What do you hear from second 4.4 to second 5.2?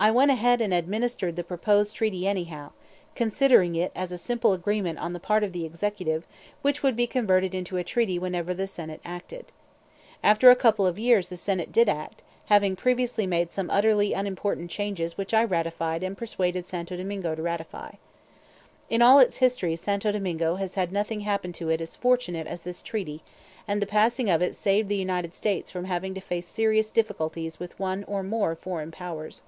agreement on the